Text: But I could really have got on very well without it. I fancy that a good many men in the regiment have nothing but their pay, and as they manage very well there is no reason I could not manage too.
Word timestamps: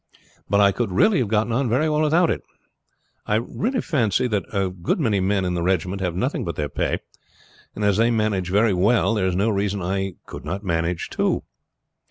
But 0.49 0.59
I 0.59 0.71
could 0.71 0.91
really 0.91 1.19
have 1.19 1.27
got 1.27 1.51
on 1.51 1.69
very 1.69 1.87
well 1.87 2.01
without 2.01 2.31
it. 2.31 2.41
I 3.27 3.39
fancy 3.81 4.25
that 4.29 4.51
a 4.51 4.71
good 4.71 4.99
many 4.99 5.19
men 5.19 5.45
in 5.45 5.53
the 5.53 5.61
regiment 5.61 6.01
have 6.01 6.15
nothing 6.15 6.43
but 6.43 6.55
their 6.55 6.69
pay, 6.69 7.01
and 7.75 7.85
as 7.85 7.97
they 7.97 8.09
manage 8.09 8.49
very 8.49 8.73
well 8.73 9.13
there 9.13 9.27
is 9.27 9.35
no 9.35 9.51
reason 9.51 9.79
I 9.79 10.15
could 10.25 10.43
not 10.43 10.63
manage 10.63 11.11
too. 11.11 11.43